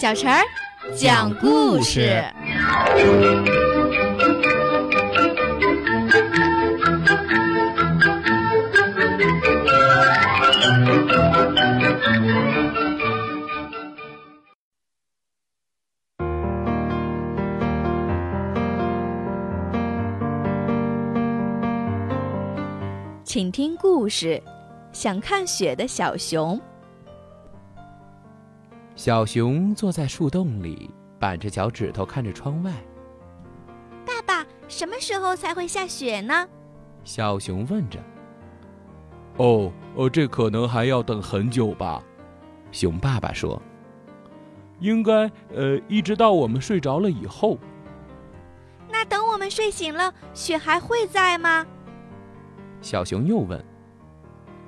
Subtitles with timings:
[0.00, 0.40] 小陈儿
[0.94, 2.22] 讲故事。
[23.24, 24.40] 请听故事：
[24.92, 26.60] 想看雪的小熊。
[28.98, 32.72] 小熊坐在树洞里，板着脚趾头看着窗外。
[34.04, 36.48] 爸爸，什么时候才会下雪呢？
[37.04, 38.00] 小熊问着。
[39.36, 42.02] 哦，呃，这可能还要等很久吧。
[42.72, 43.62] 熊爸爸说。
[44.80, 47.56] 应该，呃，一直到我们睡着了以后。
[48.90, 51.64] 那等我们睡醒了，雪还会在吗？
[52.80, 53.64] 小熊又问：“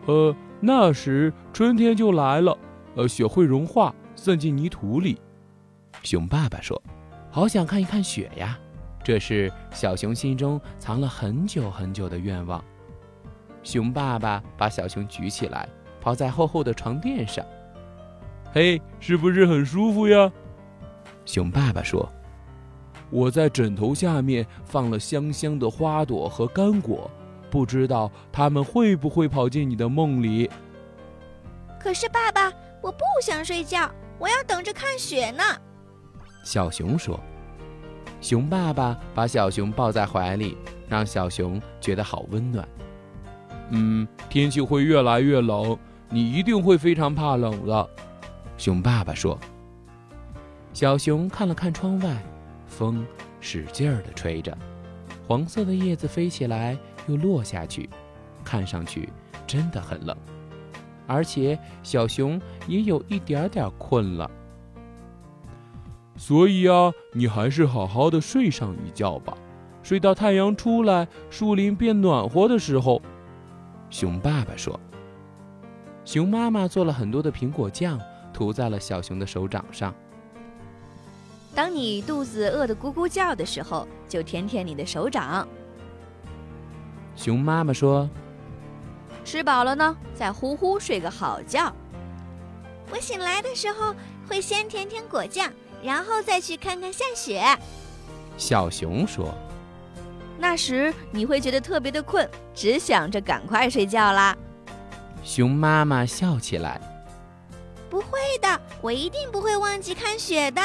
[0.07, 2.57] 呃，那时春天就来了，
[2.95, 5.21] 呃，雪会融化，钻进泥土里。”
[6.03, 6.81] 熊爸爸说
[7.31, 8.59] ：“好想看一看雪呀！”
[9.03, 12.63] 这是小熊心中藏了很久很久的愿望。
[13.63, 15.69] 熊爸爸把小熊举起来，
[16.01, 17.45] 抛在厚厚的床垫上。
[18.53, 20.31] “嘿，是不是很舒服呀？”
[21.25, 22.07] 熊爸爸说
[23.11, 27.11] ：“我在枕头下面放了香香的花朵和干果。”
[27.51, 30.49] 不知道它们会不会跑进你的梦里？
[31.81, 35.43] 可是爸爸，我不想睡觉，我要等着看雪呢。
[36.45, 37.19] 小熊说。
[38.21, 42.69] 熊爸爸把小熊抱在怀里，让小熊觉得好温暖。
[43.71, 45.79] 嗯，天气会越来越冷，
[46.11, 47.91] 你一定会非常怕冷的。
[48.59, 49.39] 熊爸爸说。
[50.75, 52.15] 小熊看了看窗外，
[52.67, 53.07] 风
[53.41, 54.57] 使劲儿地吹着，
[55.27, 56.77] 黄色的叶子飞起来。
[57.07, 57.89] 又落下去，
[58.45, 59.09] 看上去
[59.47, 60.15] 真的很冷，
[61.11, 64.31] 而且小熊也有一点点困了。
[66.17, 69.37] 所以啊，你还是好好的睡上一觉吧，
[69.83, 73.03] 睡到太阳出来，树林变暖和的时候。
[73.91, 74.79] 熊爸爸说。
[76.05, 77.99] 熊妈妈做了很多的苹果酱，
[78.33, 79.93] 涂在了小熊的手掌上。
[81.55, 85.47] 当你肚子饿得咕咕叫的时候，就舔舔你的手掌。
[87.17, 88.09] 熊妈妈说
[89.25, 91.73] ：“吃饱了呢，再呼呼睡个好觉。
[92.91, 93.95] 我醒来的时候
[94.29, 95.51] 会先舔舔果酱，
[95.83, 97.43] 然后再去看看下雪。”
[98.37, 99.35] 小熊说
[100.39, 104.37] ：“那时你会觉得特别的困，只想着赶快睡觉啦。”
[105.23, 106.81] 熊妈妈笑起来
[107.91, 110.63] ：“不会的，我一定不会忘记看雪的。”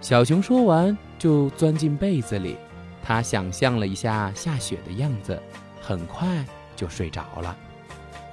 [0.00, 2.56] 小熊说完，就钻进被子里。
[3.04, 5.40] 他想象了一下下雪的样子，
[5.80, 6.26] 很快
[6.78, 7.56] 就睡着了。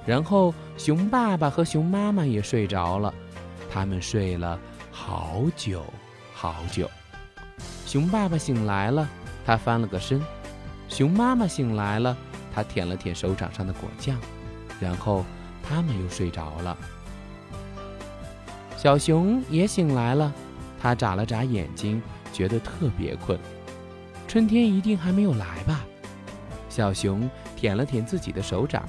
[0.06, 3.12] 然后熊爸爸和熊妈妈也睡着了，
[3.68, 4.56] 他们睡了
[4.92, 5.84] 好久
[6.32, 6.88] 好久。
[7.84, 9.08] 熊爸爸醒来了，
[9.44, 10.20] 他翻了个身；
[10.88, 12.16] 熊妈妈醒来了，
[12.54, 14.16] 他舔了舔手掌上的果酱，
[14.78, 15.24] 然后
[15.68, 16.76] 他们又睡着了。
[18.76, 20.32] 小熊也醒来了，
[20.80, 22.00] 他眨了眨眼睛，
[22.32, 23.36] 觉得特别困。
[24.28, 25.84] 春天一定还没有来吧？
[26.76, 27.26] 小熊
[27.56, 28.86] 舔了舔自己的手掌，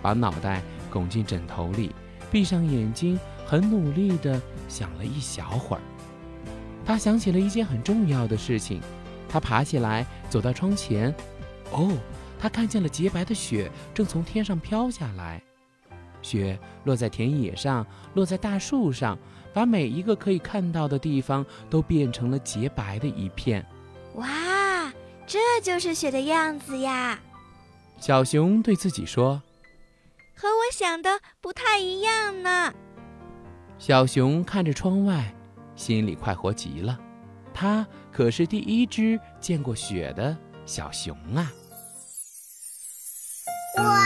[0.00, 1.92] 把脑袋拱进枕头里，
[2.30, 5.82] 闭上眼睛，很努力地想了一小会儿。
[6.84, 8.80] 他想起了一件很重要的事情，
[9.28, 11.12] 他爬起来走到窗前。
[11.72, 11.90] 哦，
[12.38, 15.42] 他看见了洁白的雪正从天上飘下来，
[16.22, 19.18] 雪落在田野上，落在大树上，
[19.52, 23.66] 把每一个可以看到的地方都变成了洁白的一片。
[24.14, 24.28] 哇！
[25.26, 27.18] 这就是雪的样子呀，
[28.00, 29.42] 小熊对自己说
[30.36, 32.72] ：“和我想的不太一样呢。”
[33.78, 35.34] 小熊看着窗外，
[35.74, 36.98] 心里快活极了。
[37.52, 41.52] 它可是第一只见过雪的小熊啊！
[43.78, 44.05] 蜗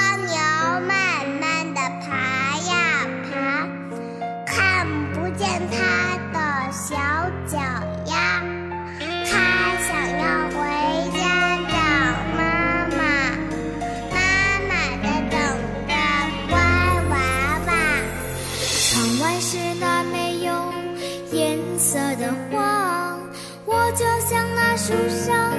[21.90, 23.18] 色的花，
[23.64, 25.50] 我就像那树上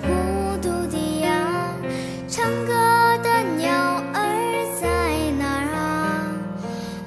[0.00, 1.74] 孤独的羊，
[2.28, 2.72] 唱歌
[3.20, 3.68] 的鸟
[4.14, 4.22] 儿
[4.80, 4.86] 在
[5.40, 6.22] 哪儿啊？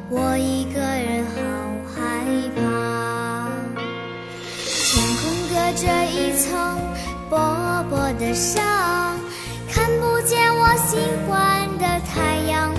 [0.10, 1.40] 我一个人好
[1.96, 1.96] 害
[2.58, 3.48] 怕。
[4.60, 6.78] 天空隔着一层
[7.30, 9.16] 薄薄的纱，
[9.72, 12.74] 看不见我喜欢的太阳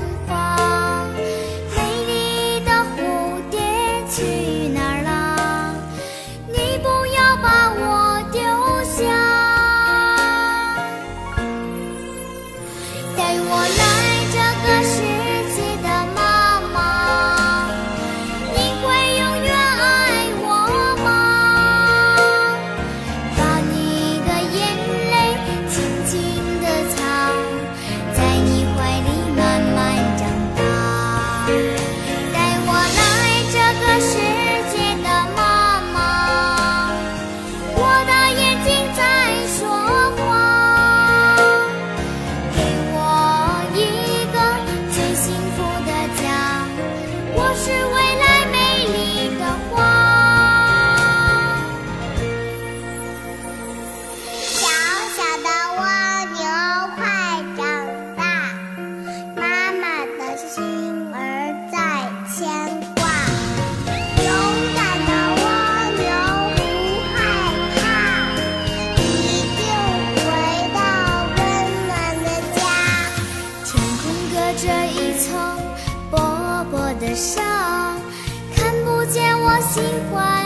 [79.76, 80.45] 喜欢